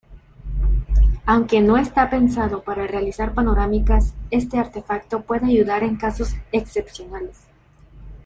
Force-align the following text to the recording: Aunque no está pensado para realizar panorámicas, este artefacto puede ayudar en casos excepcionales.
Aunque 1.27 1.61
no 1.61 1.77
está 1.77 2.09
pensado 2.09 2.63
para 2.63 2.87
realizar 2.87 3.35
panorámicas, 3.35 4.15
este 4.31 4.57
artefacto 4.57 5.21
puede 5.21 5.45
ayudar 5.45 5.83
en 5.83 5.95
casos 5.95 6.33
excepcionales. 6.51 7.41